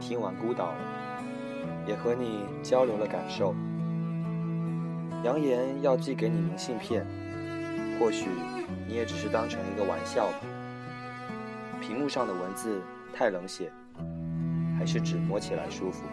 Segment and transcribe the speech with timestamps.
[0.00, 1.22] 听完孤岛了，
[1.86, 3.54] 也和你交流了感受。
[5.22, 7.06] 扬言要寄给你明信片，
[7.98, 8.26] 或许
[8.88, 10.38] 你也只是当成一个玩笑吧。
[11.80, 12.80] 屏幕上的文字
[13.12, 13.70] 太冷血，
[14.78, 16.04] 还是纸摸起来舒服。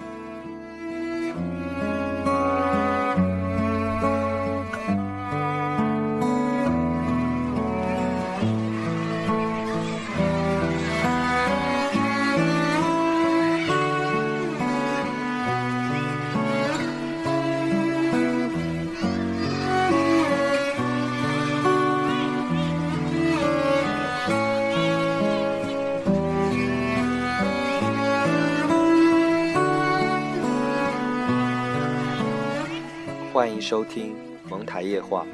[33.70, 34.16] 收听
[34.50, 35.26] 蒙台夜话，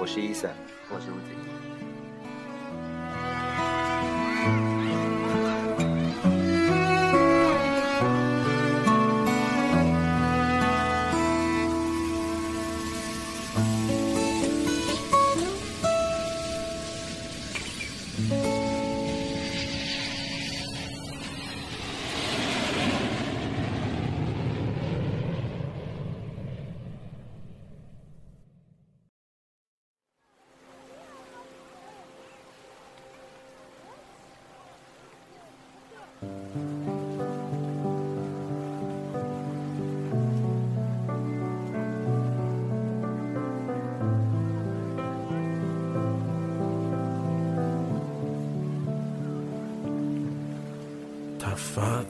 [0.00, 0.50] 我是伊森，
[0.88, 1.41] 我是吴景。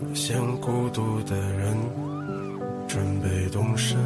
[0.02, 1.76] 发现孤独的人
[2.88, 3.98] 准备动身，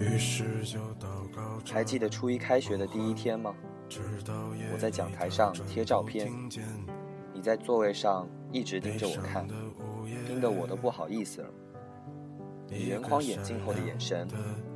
[0.00, 1.60] 于是就祷告。
[1.70, 3.54] 还记得初一开学的第一天吗？
[4.72, 6.32] 我在讲台上贴照片，
[7.32, 9.46] 你在座位上一直盯着我看，
[10.26, 11.48] 盯得我都不好意思了。
[12.68, 14.26] 你圆框眼镜后的眼神，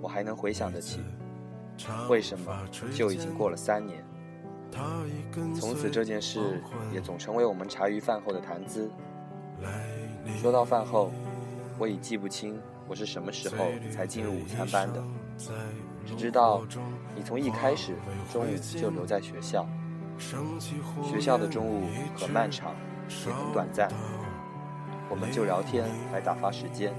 [0.00, 1.00] 我还能回想得起。
[2.08, 2.54] 为什么
[2.92, 4.04] 就已经过了三年？
[5.58, 6.62] 从此这件事
[6.92, 8.88] 也总成为我们茶余饭后的谈资。
[10.40, 11.10] 说到饭后，
[11.78, 15.02] 我已记不清我是什么时候才进入午餐班的，
[16.06, 16.62] 只知道
[17.14, 17.94] 你从一开始
[18.32, 19.66] 中午就留在学校。
[21.02, 22.74] 学校的中午很漫长，
[23.26, 23.88] 也很短暂，
[25.08, 26.92] 我们就聊天来打发时间。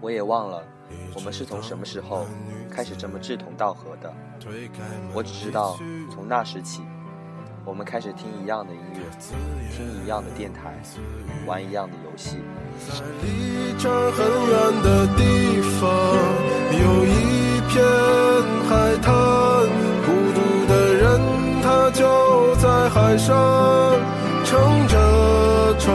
[0.00, 0.64] 我也忘了
[1.14, 2.24] 我们是从什么时候
[2.70, 4.14] 开始这么志同道合的，
[5.12, 5.76] 我只知道
[6.10, 6.82] 从那时起，
[7.64, 9.00] 我们开始听一样的音乐，
[9.76, 10.74] 听一样的电台，
[11.46, 12.38] 玩一样的游戏。
[12.88, 15.88] 在离这很远的地方，
[16.72, 17.84] 有一片
[18.68, 19.12] 海滩，
[20.06, 21.20] 孤独的人
[21.62, 23.36] 他就在海上
[24.44, 25.94] 撑着船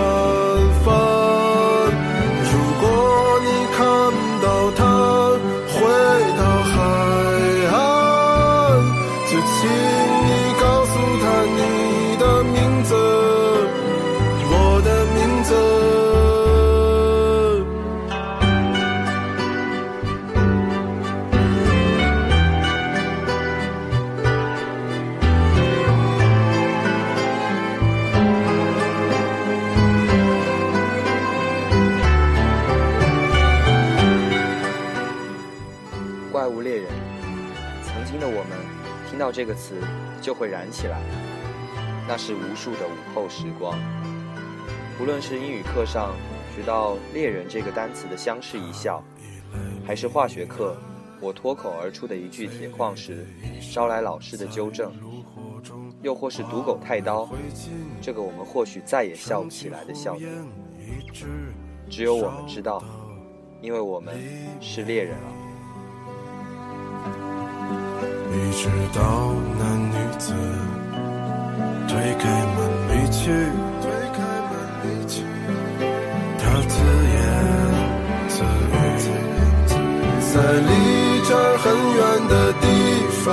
[39.33, 39.74] 这个词
[40.21, 41.01] 就会燃起来，
[42.07, 43.75] 那是无数的午后时光。
[45.01, 46.13] 无论是英语课上
[46.56, 49.03] 学到“猎人”这个单词的相视一笑，
[49.83, 50.77] 还是化学课
[51.19, 53.25] 我脱口而出的一句铁矿石
[53.74, 54.94] 招来老师的纠正，
[56.03, 57.27] 又或是“赌狗太刀”
[58.00, 60.30] 这个我们或许再也笑不起来的笑点，
[61.89, 62.83] 只有我们知道，
[63.63, 64.15] 因为我们
[64.62, 65.43] 是猎人了。
[68.33, 69.01] 一直到
[69.59, 70.33] 那女子
[71.88, 72.24] 推开
[72.56, 72.59] 门
[72.89, 73.21] 离去，
[73.81, 73.85] 推
[74.15, 74.18] 开
[74.50, 74.51] 门
[74.81, 75.13] 离去，
[76.39, 76.74] 她自
[77.13, 77.15] 言
[78.30, 78.35] 自
[78.74, 78.75] 语，
[80.33, 80.69] 在离
[81.24, 82.65] 这儿很远的地
[83.24, 83.31] 方，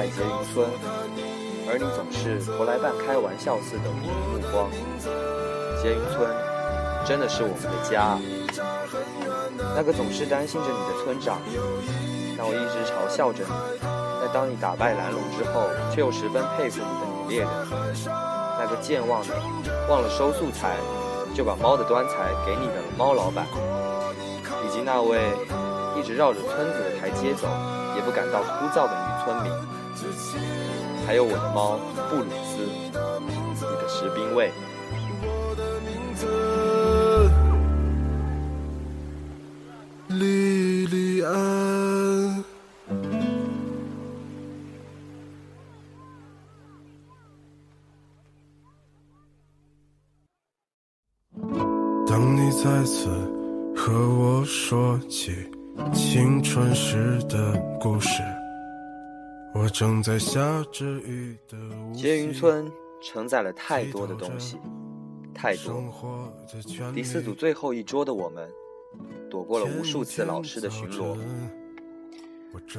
[0.00, 0.66] 在捷云村，
[1.68, 4.08] 而你总是投来半开玩笑似的目
[4.48, 4.64] 光。
[5.76, 6.24] 捷云村
[7.04, 8.16] 真的是我们的家，
[9.76, 11.36] 那个总是担心着你的村长，
[12.32, 13.52] 但我一直嘲笑着你，
[14.24, 17.50] 那当你打败蓝龙之后，却又十分佩服你的女猎人，
[18.56, 19.36] 那个健忘的
[19.90, 20.80] 忘了收素材
[21.36, 23.44] 就把猫的端材给你的猫老板，
[24.64, 25.20] 以及那位
[25.94, 27.46] 一直绕着村子的台阶走
[27.96, 29.52] 也不感到枯燥的女村民，
[31.06, 32.58] 还有我的猫布鲁斯，
[33.58, 34.50] 你的士兵卫。
[40.08, 42.44] 莉莉安。
[52.06, 53.08] 当你再次
[53.76, 55.48] 和我说起
[55.92, 58.20] 青春时的故事，
[59.54, 61.58] 我正在下着雨的
[61.92, 62.70] 结云村
[63.02, 64.58] 承载了太多的东西，
[65.34, 66.32] 太多。
[66.94, 68.48] 第四组最后一桌的我们。
[69.30, 71.16] 躲过了无数次老师的巡逻，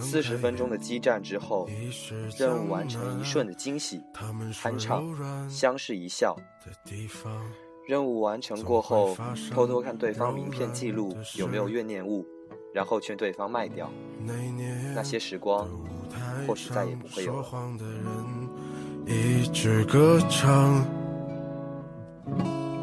[0.02, 1.66] 四十分钟的激战之后，
[2.38, 4.02] 任务完成一瞬的惊喜，
[4.52, 6.36] 酣畅，相视一笑。
[7.88, 9.16] 任务完成过后，
[9.54, 12.26] 偷偷看对方名片记录有没有怨念物，
[12.74, 13.90] 然后劝对方卖掉。
[14.94, 15.70] 那些时光，
[16.48, 17.46] 或许再也不会有了。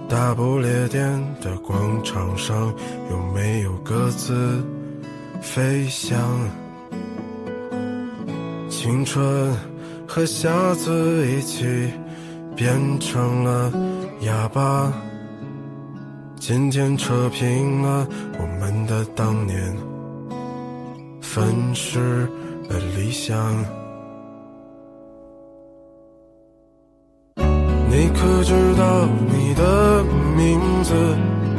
[0.09, 2.73] 大不列颠的广场上，
[3.11, 4.65] 有没有鸽子
[5.43, 6.19] 飞翔？
[8.71, 9.55] 青春
[10.07, 11.93] 和瞎子一起
[12.57, 13.71] 变成了
[14.23, 14.91] 哑巴。
[16.37, 18.09] 今天扯平了
[18.39, 19.77] 我们的当年，
[21.21, 22.27] 粉饰
[22.69, 23.57] 的理想。
[27.91, 30.05] 你可知道，你的
[30.37, 30.93] 名字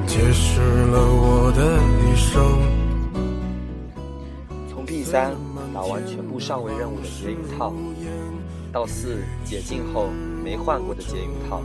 [0.06, 2.40] 解释了我的一生。
[4.70, 5.36] 从 B 三
[5.74, 7.74] 打完全部上位任务的结云套，
[8.72, 10.10] 到四解禁后
[10.44, 11.62] 没换过的结云套，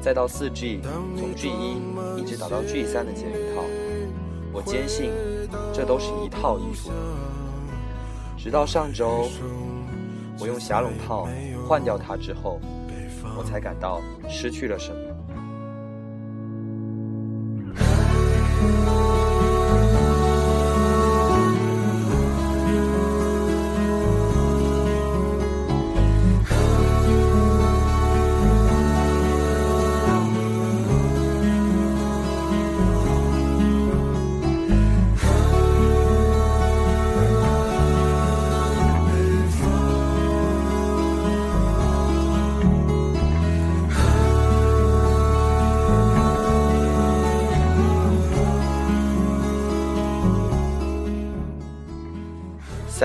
[0.00, 0.80] 再到四 G，
[1.16, 3.62] 从 G 一一直打到 G 三的结云套，
[4.52, 5.10] 我坚信
[5.72, 6.90] 这都是一套衣服。
[8.38, 9.28] 直到上周，
[10.38, 11.28] 我用霞龙套
[11.66, 12.60] 换掉它之后。
[13.36, 15.07] 我才感到失去了什么。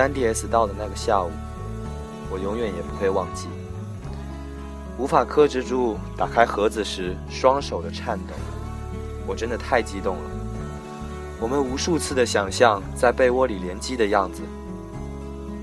[0.04, 1.30] 3DS 到的那个下午，
[2.30, 3.48] 我永远也不会忘记。
[4.98, 8.34] 无法克制住打开盒子时双手的颤抖，
[9.26, 10.22] 我真的太激动了。
[11.40, 14.42] 我们无数次的想象在被窝里联机的样子，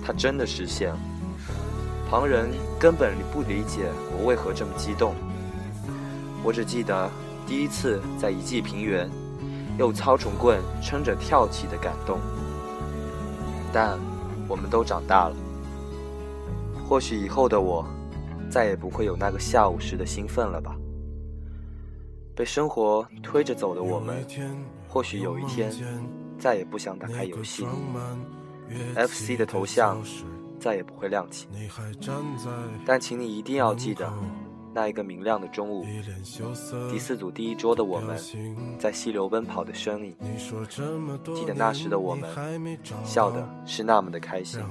[0.03, 0.99] 它真的实现了。
[2.09, 5.13] 旁人根本不理解我为何这么激动。
[6.43, 7.09] 我只记得
[7.45, 9.07] 第一次在一骑平原，
[9.77, 12.17] 用操虫棍撑着跳起的感动，
[13.71, 13.99] 但。
[14.51, 15.35] 我们都长大了，
[16.85, 17.85] 或许以后的我，
[18.49, 20.75] 再也不会有那个下午时的兴奋了吧。
[22.35, 24.27] 被生活推着走的我们，
[24.89, 25.71] 或许有一天，
[26.37, 27.65] 再也不想打开游戏
[28.93, 30.03] ，FC 的头像
[30.59, 31.47] 再也不会亮起。
[32.85, 34.11] 但请你一定要记得。
[34.73, 35.85] 那一个明亮的中午，
[36.89, 38.17] 第四组第一桌的我们，
[38.79, 40.15] 在溪流奔跑的身影。
[41.35, 42.29] 记得那时的我们，
[43.03, 44.61] 笑的是那么的开心。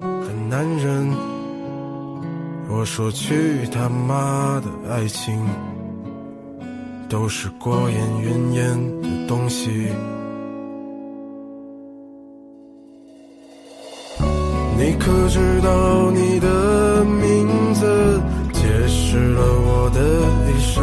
[0.00, 1.10] 很难忍，
[2.70, 5.44] 我说去他妈的爱情，
[7.08, 9.88] 都是过眼云烟的东西。
[14.76, 16.53] 你可知道你的？
[19.14, 20.00] 解释了我的
[20.50, 20.82] 一生，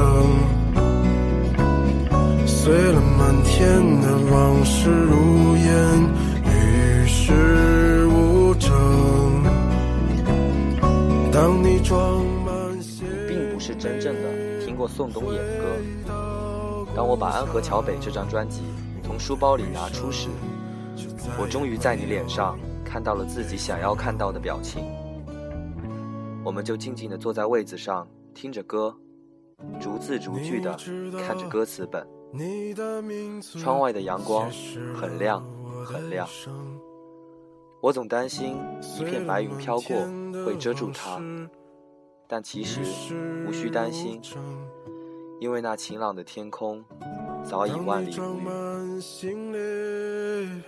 [2.48, 5.68] 碎了满天的往事如烟，
[6.46, 8.72] 与世无争。
[11.30, 15.66] 当你装满你并不是真正的听过宋冬野的歌。
[16.96, 18.62] 当我把《安河桥北》这张专辑
[19.04, 20.30] 从书包里拿出时，
[21.38, 24.86] 我终于在你脸上看到了自己想要看到的表情。
[26.46, 28.96] 我们就静静地坐在位子上，听着歌，
[29.80, 30.78] 逐字逐句的
[31.26, 32.06] 看着歌词本。
[33.60, 34.50] 窗外的阳光
[34.96, 35.44] 很亮，
[35.86, 36.28] 很亮。
[37.82, 38.58] 我总担心
[38.98, 39.98] 一片白云飘过
[40.46, 41.20] 会遮住它，
[42.28, 42.80] 但其实
[43.46, 44.22] 无需担心，
[45.40, 46.82] 因为那晴朗的天空
[47.44, 48.40] 早已万里无
[49.26, 50.64] 云。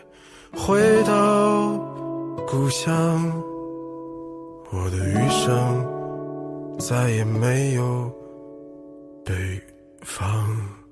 [0.55, 1.77] 回到
[2.47, 3.31] 故乡，
[4.71, 5.85] 我的余生
[6.79, 8.11] 再也没有
[9.23, 9.33] 北
[10.01, 10.82] 方。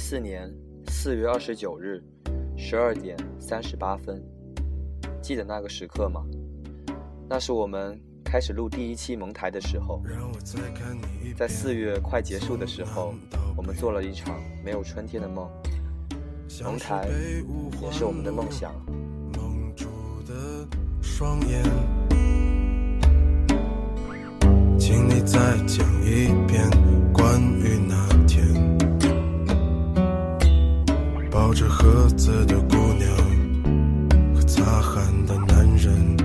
[0.00, 0.50] 四年
[0.88, 2.02] 四月二十九日
[2.56, 4.20] 十二点三十八分，
[5.22, 6.24] 记得那个时刻吗？
[7.28, 10.02] 那是我们开始录第一期蒙台的时候，
[11.36, 13.14] 在四月快结束的时候，
[13.56, 15.48] 我们做了一场没有春天的梦。
[16.64, 17.06] 蒙台
[17.80, 18.72] 也是我们的梦想。
[19.36, 19.86] 蒙住
[20.26, 20.66] 的
[21.00, 21.62] 双眼
[24.76, 25.38] 请你再
[25.68, 26.68] 讲一遍
[27.12, 28.09] 关于那。
[31.90, 33.10] 抱着盒子的姑娘
[34.34, 36.16] 和擦汗的男人，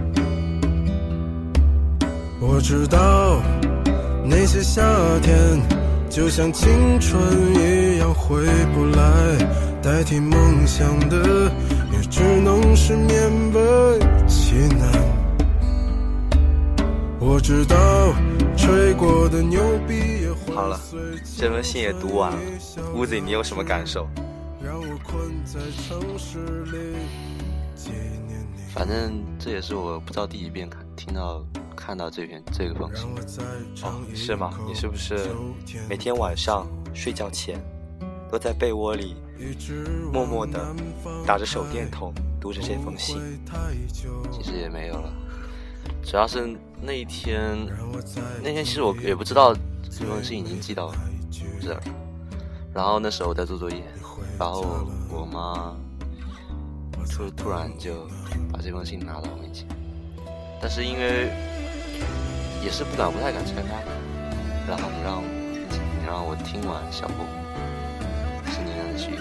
[2.39, 3.41] 我知道
[4.24, 4.84] 那些夏
[5.22, 5.60] 天
[6.10, 7.19] 就像青春
[7.55, 9.38] 一样回不来，
[9.81, 11.51] 代替梦想的
[11.91, 13.60] 也只能是缅北
[14.27, 14.91] 济南。
[17.19, 17.75] 我知道
[18.55, 20.79] 吹过的牛逼也好了，
[21.38, 22.38] 这封信也读完了，
[22.93, 24.07] 屋子里你有什么感受？
[28.73, 33.07] 反正这也是我不知道第几遍看听到看到这篇这个封信
[33.83, 34.51] 哦，是吗？
[34.67, 35.29] 你是不是
[35.87, 37.57] 每天晚上睡觉前
[38.29, 39.15] 都在被窝里
[40.11, 40.75] 默默的
[41.25, 43.17] 打着手电筒读着这封信？
[44.31, 45.13] 其实也没有了，
[46.03, 47.55] 主要是那一天
[48.43, 50.93] 那天其实我也不知道这封信已经寄到
[51.61, 51.81] 这儿，
[52.73, 53.83] 然后那时候我在做作业。
[54.38, 55.75] 然后我妈
[57.10, 58.07] 突突然就
[58.51, 59.67] 把这封信拿到我面前，
[60.62, 61.29] 但是因为
[62.63, 63.84] 也是不敢不太敢拆开，
[64.67, 67.24] 然后你让你让我听完小布
[68.51, 69.12] 心灵的曲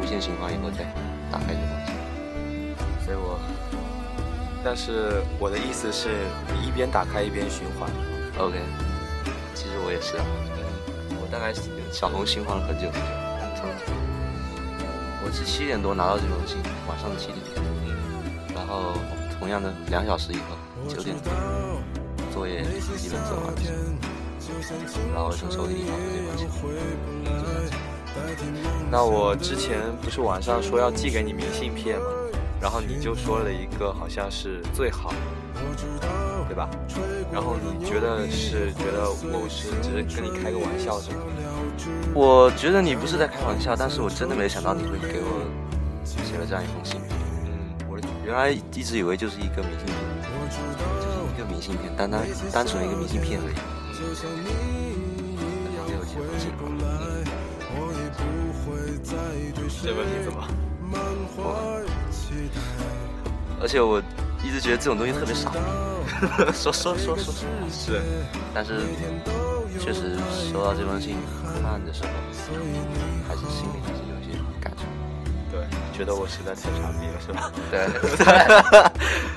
[0.00, 0.84] 无限循环以后再
[1.32, 1.94] 打开这封信，
[3.04, 3.40] 所以我，
[4.62, 6.08] 但是我的意思是
[6.54, 7.90] 你一边打开一边循环
[8.38, 8.58] ，OK，
[9.54, 10.24] 其实我也是啊，
[11.20, 11.52] 我大概
[11.90, 13.25] 小红循环了很久很久。
[15.36, 16.56] 是七点多拿到这封信，
[16.88, 17.62] 晚上的七点多，
[18.54, 18.94] 然后
[19.38, 20.56] 同样的两小时以后，
[20.88, 21.30] 九点多，
[22.32, 22.62] 作业
[22.96, 23.52] 基本做完了，
[25.12, 26.48] 然后从手里拿出这封信。
[28.90, 32.06] 那我之前不是晚上说要寄给你明信片吗？
[32.58, 35.12] 然后你就说了一个好像是最好，
[36.48, 36.66] 对吧？
[37.30, 41.18] 然后你觉得是觉得我是只是跟你开个玩笑是吗？
[42.14, 45.44] 我觉得你不是在开玩笑，但是我真的没想到你会给我
[46.04, 47.00] 写了这样一封信。
[47.44, 47.50] 嗯，
[47.88, 49.96] 我原来一直以为就是一个明信片，
[51.00, 53.54] 就是一个明信片，单单单纯的一个明信片而已。
[55.86, 56.50] 给我写封信。
[59.82, 60.38] 这问题怎么？
[63.60, 64.02] 而且我
[64.42, 65.52] 一直觉得这种东西特别傻。
[66.52, 68.02] 说说说说说，是，
[68.52, 68.80] 但是。
[69.78, 70.16] 确实
[70.52, 71.16] 收到这封信
[71.62, 72.08] 看的时候，
[73.28, 74.84] 还是心里还是有些感触。
[75.50, 75.60] 对，
[75.96, 77.52] 觉得我实在太傻逼了，是吧？
[77.70, 77.86] 对。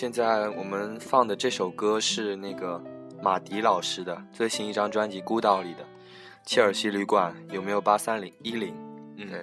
[0.00, 2.82] 现在我们放的这首歌是那个
[3.20, 5.82] 马迪老师的最新一张专辑《孤岛》里的
[6.46, 8.74] 《切尔西旅馆》，有没有八三零一零？
[9.18, 9.38] 嗯，对。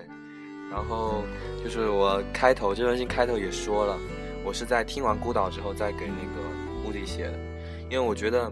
[0.72, 1.24] 然后
[1.64, 4.00] 就是我开头这封信开头也说了，
[4.44, 6.50] 我是在听完《孤岛》之后再给那个
[6.84, 7.38] 目的写的，
[7.84, 8.52] 因为我觉得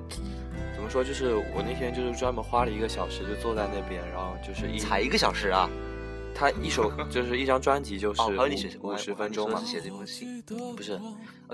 [0.76, 5.68] 怎么说，就是我那天就是专门花了一个小时就坐在那边，然后就是一才一个小时啊。
[6.36, 8.22] 他一首就是一张专辑，就是
[8.82, 9.63] 五十分钟嘛。
[9.63, 10.44] 写这封信，
[10.75, 11.00] 不是，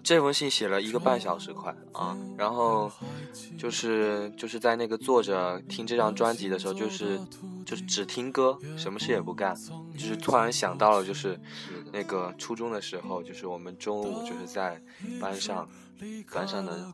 [0.04, 2.18] 这封信写了一个半小时快啊。
[2.36, 2.92] 然后
[3.60, 7.20] 就是就是在那个坐着听这张专辑的时候，就是
[7.64, 9.56] 就是只听歌，什么事也不干。
[9.94, 11.40] 就是突然想到了，就是
[11.94, 14.82] 那个初中的时候，就是我们中午就是在
[15.20, 15.70] 班上
[16.34, 16.92] 班上的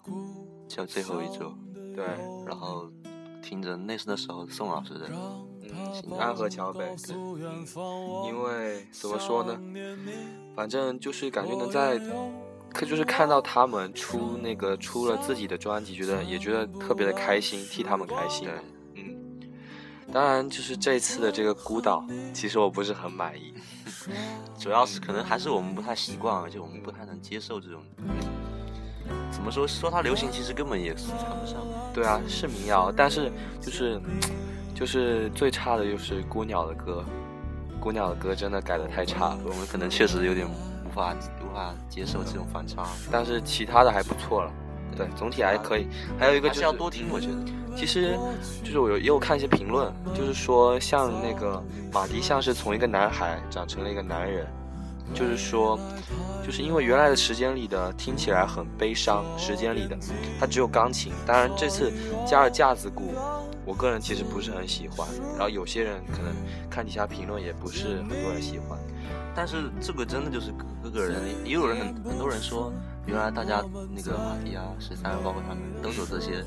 [0.67, 1.55] 就最后一周，
[1.95, 2.05] 对，
[2.45, 2.91] 然后
[3.41, 5.09] 听着那是那时候宋老师的。
[6.19, 6.83] 安河桥北，
[8.25, 9.59] 因为怎么说呢，
[10.55, 11.99] 反正就是感觉能在，
[12.73, 18.49] 可就是看到他们出那个出了自己的专辑，觉得也觉得特别的开心，替他们开心。
[18.95, 19.15] 嗯，
[20.11, 23.53] 当然就是这次的这个孤岛，其实我不是很满意，
[24.59, 27.81] 主要是可能还是我们不太习惯，而且我们不太能接受这种。
[29.31, 31.57] 怎么说说它流行，其实根本也是谈不上。
[31.93, 33.31] 对啊，是民谣，但是
[33.61, 34.01] 就是。
[34.77, 37.03] 就是最差的就是孤鸟的歌，
[37.79, 44.51] 孤鸟的歌真的改的太差，我们可能确实有点无法无法接受这种反差，但是其他的还不错了，
[44.95, 45.87] 对，总体还可以。
[46.19, 47.37] 还有一个就是要多听，我觉得。
[47.75, 48.15] 其实，
[48.63, 51.59] 就是我有也有看一些评论，就是说像那个
[51.91, 54.45] 马迪像是从一个男孩长成了一个男人，
[55.11, 55.79] 就是说，
[56.45, 59.97] 就是因为原来的时间里的听起来很悲伤，时间里的
[60.39, 61.91] 它只有钢琴，当然这次
[62.27, 63.15] 加了架子鼓。
[63.67, 66.33] 我个人其实不是很喜欢，然后有些人可能
[66.69, 68.79] 看底下评论也不是很多人喜欢，
[69.35, 72.71] 但是这个真的就是各个人，也有人很很多人说，
[73.05, 73.61] 原来大家
[73.93, 76.45] 那个马迪啊、十三，包括他们都走这些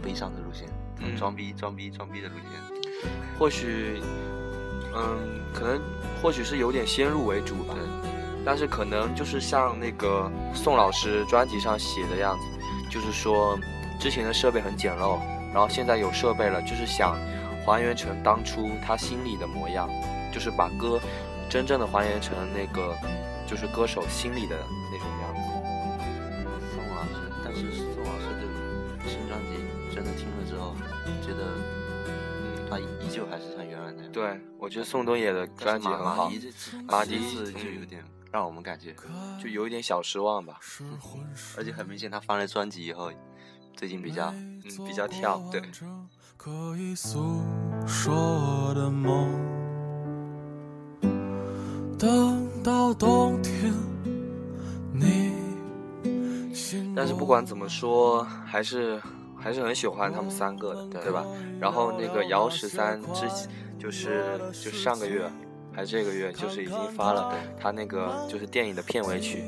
[0.00, 0.68] 悲伤的路线，
[1.16, 3.10] 装逼、装逼、装逼的路线。
[3.36, 4.00] 或许，
[4.94, 5.18] 嗯，
[5.52, 5.80] 可能
[6.22, 7.74] 或许是有点先入为主吧，
[8.46, 12.44] 但是可能就是像那个宋老师专辑上写的样子，
[12.88, 13.58] 就是说
[13.98, 15.18] 之前的设备很简陋。
[15.52, 17.16] 然后现在有设备了，就是想
[17.64, 19.88] 还原成当初他心里的模样，
[20.32, 20.98] 就是把歌
[21.50, 22.96] 真正的还原成那个
[23.46, 24.56] 就是歌手心里的
[24.90, 25.40] 那种样子。
[26.72, 30.74] 宋老师，但是宋老师的新专辑真的听了之后，
[31.20, 31.44] 觉得
[32.70, 34.10] 他依旧还是像原来那样。
[34.10, 36.30] 对，我觉得宋冬野的专辑很好。
[36.88, 38.94] 马迪这次就有点让我们感觉
[39.38, 40.58] 就有一点小失望吧，
[41.58, 43.12] 而且很明显他发了专辑以后。
[43.76, 45.60] 最近比较，嗯，比较跳，对。
[56.94, 59.00] 但是不管怎么说，还是
[59.36, 61.24] 还是很喜欢他们三个的，对吧？
[61.60, 63.26] 然后那个姚十三之，
[63.78, 65.28] 就是就上个月
[65.72, 69.44] 还是这个月，就是已经发了他那个就是电影的片尾曲，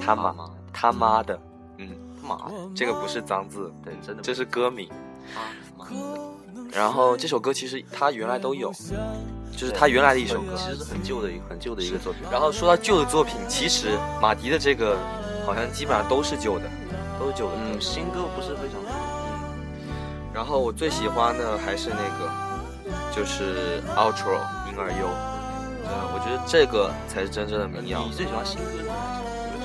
[0.00, 0.34] 他妈
[0.72, 1.38] 他妈的。
[2.74, 4.88] 这个不是脏字，对，真的，这是歌名。
[6.72, 8.70] 然后这首歌其实它原来都有，
[9.52, 12.22] 就是它原来的一首歌，其实是很旧的一很旧的一个作品。
[12.30, 14.96] 然后说到旧的作品，其实马迪的这个
[15.46, 16.64] 好像基本上都是旧的，
[17.18, 17.54] 都是旧的。
[17.56, 18.90] 嗯，新歌不是非常多。
[18.90, 19.88] 嗯。
[20.34, 22.30] 然后我最喜欢的还是那个，
[23.16, 25.08] 就是 Outro 婴儿优。
[25.84, 28.04] 嗯，我觉得这个才是真正的民谣。
[28.04, 28.70] 你最喜欢新歌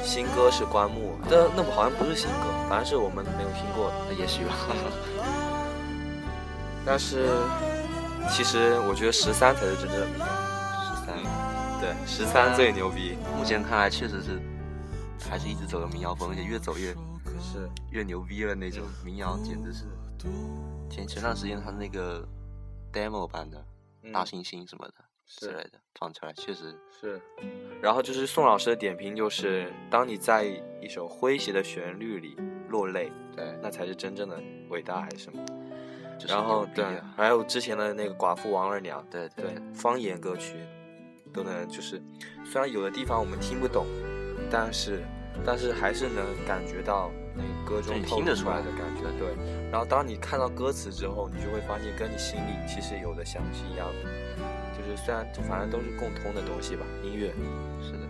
[0.01, 0.07] 是？
[0.07, 4.55] 新歌是棺木，那那不好像不是新歌，反正是我们没有听过的，也许吧。
[6.83, 7.29] 但是
[8.31, 11.15] 其实我觉得十三才是真正的民谣，十三，
[11.79, 13.15] 对，十三最牛逼。
[13.37, 14.41] 目前看来确实是，
[15.29, 16.95] 还是一直走的民谣风，而且越走越
[17.39, 19.85] 是越牛逼了那种民谣，简直是。
[20.89, 22.27] 前前段时间他那个
[22.91, 23.63] demo 版的
[24.11, 24.95] 大猩猩什么的。
[25.25, 27.21] 之类的放出来确实是，
[27.81, 30.45] 然后就是宋老师的点评就是：当你在
[30.81, 32.37] 一首诙谐的旋律里
[32.69, 35.43] 落泪，对，那才是真正的伟大还是什么？
[36.27, 36.85] 然后对，
[37.17, 40.55] 还有之前的那个寡妇王二娘，对对，方言歌曲
[41.33, 42.01] 都能就是，
[42.45, 43.85] 虽然有的地方我们听不懂，
[44.49, 45.03] 但是
[45.45, 49.03] 但是还是能感觉到那歌中听得出来的感觉。
[49.17, 49.35] 对，
[49.71, 54.09] 然后当你看到歌词之后，你就会发现跟你心里其实有的想是一样的。
[54.93, 57.33] 就虽然反正都是共通的东西吧，音乐，
[57.81, 58.07] 是的，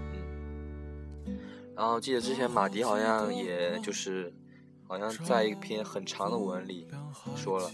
[1.26, 1.40] 嗯。
[1.76, 4.34] 然后记得之前马迪好像也就是，
[4.86, 6.86] 好像在一篇很长的文里
[7.38, 7.72] 说了，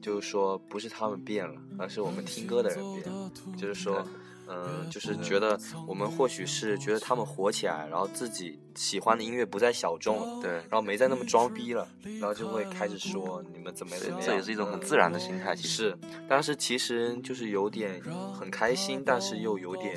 [0.00, 3.32] 就是说不是他们变了，而是我们听歌的人变了。
[3.56, 4.06] 就是说，
[4.52, 11.88] 嗯，就是觉得我们或许是觉得他们火起来，然后自己喜欢的音乐不再小众了，对，然后没再那么装逼了，
[12.20, 14.82] 然后就会开始说你们怎么怎么样，这也是一种很。
[14.82, 18.02] 自然的心态，其实是，但是其实就是有点
[18.34, 19.96] 很开心，但是又有点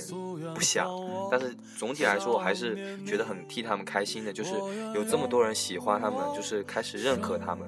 [0.54, 0.88] 不想，
[1.32, 4.54] 但是总体来说我还是觉得很替他们开心的，就是
[4.94, 7.68] 有这么多人喜欢他们，就是开始认可他们，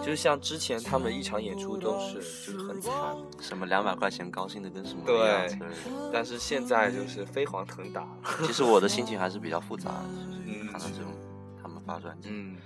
[0.00, 2.92] 就是像之前他们一场演出都是就是很惨，
[3.40, 5.48] 什么两百块钱高兴的跟什么对
[6.20, 8.06] 但是现在就是飞黄腾达，
[8.44, 11.10] 其实我的心情还是比较复杂的，就是嗯看到这种
[11.62, 12.56] 他们发专辑，嗯，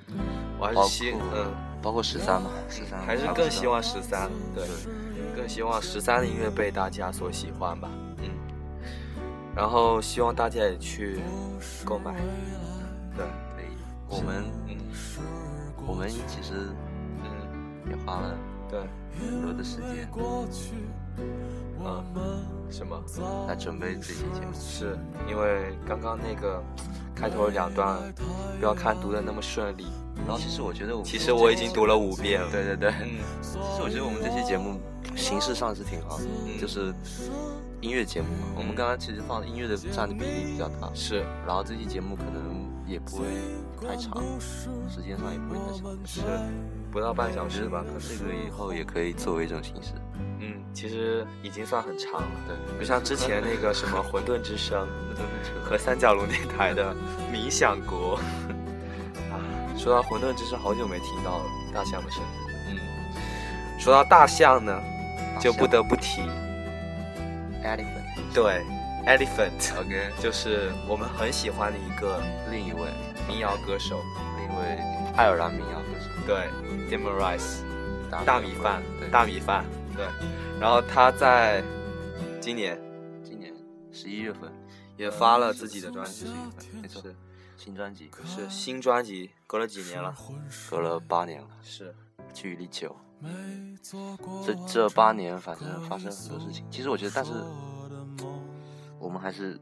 [0.58, 1.54] 我还包是希括嗯。
[1.80, 4.66] 包括十三嘛，十三还是更希望十三，对，
[5.36, 7.88] 更希望十三的音乐被大家所喜欢吧，
[8.18, 8.30] 嗯，
[9.54, 11.20] 然后希望大家也去
[11.84, 12.12] 购买，
[13.14, 13.66] 对，可以，
[14.08, 14.76] 我们嗯
[15.86, 16.54] 我们其实
[17.22, 18.36] 嗯，也花了
[18.68, 18.80] 对，
[19.20, 20.08] 很多的时间
[21.86, 23.00] 嗯，什么？
[23.46, 24.98] 来准备这期节目，是。
[25.28, 26.60] 因为刚刚那个
[27.14, 27.98] 开头两段，
[28.58, 29.86] 不要看读的那么顺利，
[30.26, 34.80] 然后其实我觉得我其实我已经读了五遍了，对对对，嗯，其实我觉得我们这期节目
[35.14, 36.58] 形式上是挺好的，嗯。
[36.60, 36.92] 就是
[37.80, 38.48] 音乐节目嘛。
[38.56, 41.24] 我们刚刚其实放音乐的占的比例比较大，是。
[41.46, 43.24] 然后这期节目可能也不会
[43.80, 45.96] 太长，时间上也不会太长。
[46.04, 46.22] 是，
[46.90, 49.92] 不到半小时吧，可能这个以后也可以作为一种形式。
[50.44, 54.86] 嗯，其实已经算很长了，对，不像之前那个什么混沌之声
[55.64, 56.94] 和三角龙电台的
[57.32, 58.18] 冥想国
[59.32, 59.40] 啊。
[59.76, 62.26] 说到混沌之声，好久没听到了大象的声音。
[62.70, 64.80] 嗯，说到大象呢，
[65.40, 66.22] 就不得不提。
[67.62, 68.62] Elephant，对
[69.06, 72.80] Elephant，OK，就是我们很喜欢的一个另一位
[73.26, 74.02] 民谣歌手，
[74.36, 74.78] 另一位
[75.16, 76.10] 爱尔兰民谣歌手。
[76.26, 76.48] 对
[76.88, 77.62] d e m o Rice。
[78.10, 80.06] 大大米饭，对，大米饭，对。
[80.60, 81.62] 然后他在
[82.40, 82.80] 今年
[83.22, 83.54] 今年
[83.92, 84.52] 十一月份
[84.96, 86.26] 也发了自己的专辑，
[86.80, 87.02] 没错
[87.56, 90.14] 新专辑，是新专辑，隔了几年了？
[90.68, 91.94] 隔了八年了，是，
[92.32, 92.94] 距离久。
[94.44, 96.66] 这这八年，反正发生很多事情。
[96.70, 97.32] 其实我觉得，但是
[98.98, 99.58] 我们还是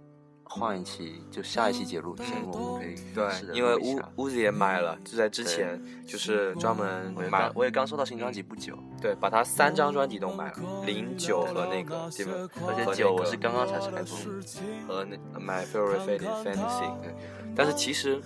[0.52, 14.42] 换一期，就下一期节目节目，我们可以对，因为屋屋子也买了，就在之前就是专门买我也刚，我也刚收到新专辑不久，对，把他三张专辑都买了，零九和那个 e m 而且九我是刚刚才拆封。
[14.86, 17.14] 和那 My Favorite Fantasy，对，
[17.54, 18.20] 但是其实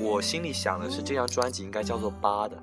[0.00, 2.56] 我心里想的是，这张专辑应该叫做八的，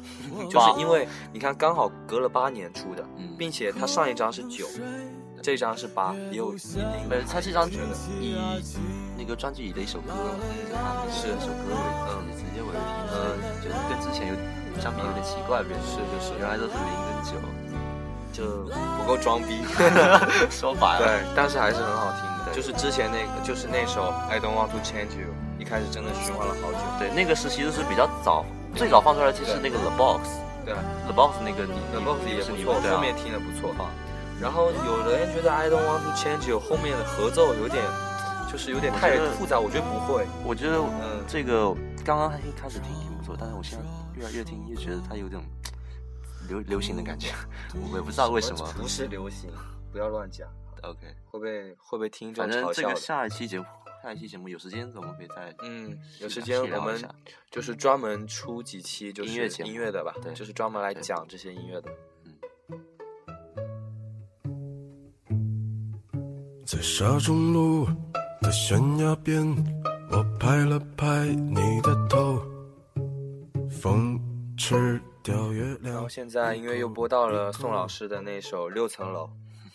[0.48, 4.66] 就是因为你看刚好隔了八年出的，嗯并且它上一张是九，
[5.42, 6.52] 这张是八，也有
[7.08, 7.86] 没有，他这张觉得
[8.20, 8.36] 以
[9.16, 10.12] 那个专辑里的一首歌，
[11.10, 12.78] 是一首歌为嗯直接为题，
[13.12, 14.34] 嗯就是跟之前有
[14.80, 17.32] 相比有点奇怪，变是就是原来都是零跟九，
[18.32, 19.64] 就不够装逼，
[20.50, 22.52] 说白了，对，但是还是很好听的。
[22.54, 26.78] 就是之前那个，就是那首 I Don't Want to Change You，一开始真的循环了好久。
[26.98, 30.20] 对，那个是其实是比较早，最早放出来其实是那个 The Box。
[30.64, 30.74] 对
[31.06, 33.74] The Box 那个你 The Box 也是不错，后面听的不错。
[34.40, 37.84] 然后有的人觉得 I Don't Want to Change You 后面的合奏有点，
[38.50, 40.26] 就是有点太复杂，我觉得不会。
[40.44, 41.74] 我觉得嗯这个
[42.04, 43.84] 刚刚一开始听挺不错，但是我现在
[44.18, 45.40] 越来越听越觉得它有点
[46.48, 47.28] 流流行的感觉，
[47.92, 48.66] 我也不知道为什么。
[48.76, 49.50] 不是流行，
[49.92, 50.48] 不要乱讲，
[50.82, 51.00] OK，
[51.30, 52.94] 会被会被听众反正这个嘲笑。
[52.94, 53.66] 下一期节目，
[54.02, 56.98] 下一期节目有时间我们可以再嗯，有时间我们
[57.50, 61.90] 就是专门出几期就是音乐节目音乐的吧，对就是专门来讲这些音乐的。
[66.70, 67.84] 在沙中路
[68.40, 69.44] 的悬崖边，
[70.12, 72.40] 我拍了拍你的头，
[73.68, 74.16] 风
[74.56, 76.08] 吃掉月亮然后。
[76.08, 79.24] 现在音乐又播到了宋老师的那首《六层楼》，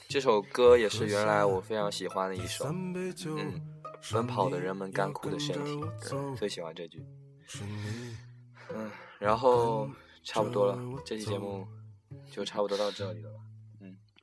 [0.07, 2.63] 这首歌也是原来我非常喜欢的一首。
[2.69, 3.61] 嗯，
[4.13, 5.81] 奔跑的人们干枯的身体，
[6.37, 7.05] 最喜欢这句。
[8.73, 9.89] 嗯，然后
[10.23, 11.67] 差不多了，这期节目
[12.31, 13.39] 就差不多到这里了吧？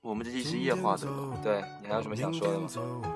[0.03, 1.07] 我们这期是夜话的，
[1.45, 2.69] 对你还有什么想说的吗？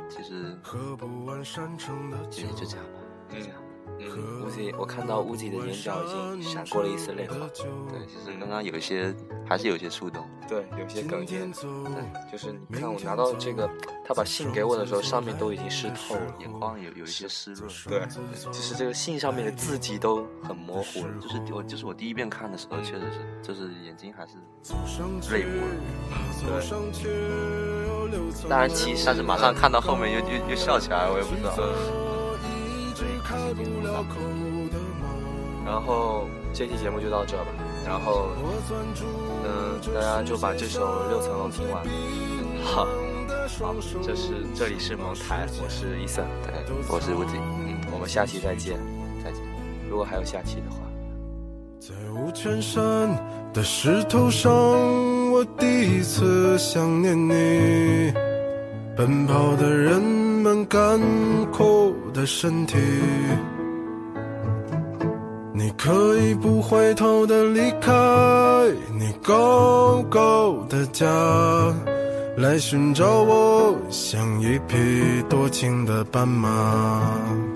[0.09, 3.59] 其实喝不完山城的酒就就这样吧，就这样。
[3.99, 7.35] 嗯，乌鸡，我看到乌鸡的眼角已经闪过了一丝泪花。
[7.88, 9.12] 对，其实刚刚有一些
[9.44, 11.53] 还是有一些触动，对，有些哽咽。
[11.53, 13.69] 对，就是你看我拿到这个，
[14.07, 16.21] 他把信给我的时候，上面都已经湿透了。
[16.39, 17.69] 眼眶有有一些湿润。
[17.89, 18.07] 对，
[18.45, 21.13] 就是这个信上面的字迹都很模糊了。
[21.21, 24.35] 就是我就是我第一遍看的时候，确实是就是眼睛还是
[25.33, 25.67] 泪泪目了。
[26.47, 26.49] 对，
[28.49, 31.53] 当然，其实但是马上看到后面又又又笑起来，我也不知道。
[35.65, 37.47] 然后这期节目就到这吧。
[37.87, 38.31] 然后，
[39.44, 41.85] 嗯，大家就把这首《六层楼》听完。
[42.64, 46.53] 好，好，这是这里是蒙台，我是伊森，对，
[46.88, 48.77] 我是吴迪，嗯，我们下期再见，
[49.22, 49.40] 再见。
[49.88, 50.79] 如果还有下期的话。
[51.79, 53.09] 在五泉山
[53.53, 54.53] 的石头上，
[55.31, 58.12] 我第一次想念你。
[58.96, 60.99] 奔跑的人们干
[61.53, 62.79] 枯的身体，
[65.59, 67.90] 你可以不回头的离开
[68.92, 71.07] 你高高的家，
[72.37, 77.56] 来寻找我，像一匹多情的斑马。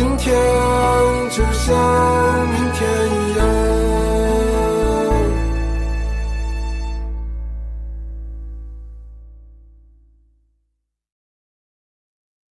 [0.00, 0.34] 今天
[1.28, 2.69] 就像明。